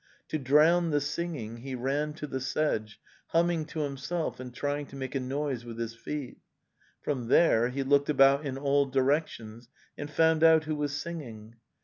[0.29, 4.95] To drown the singing he ran to the sedge, humming to himself and trying to
[4.95, 6.39] make a noise with his feet.
[7.03, 11.53] From there he looked about in all directions and found out who was singing.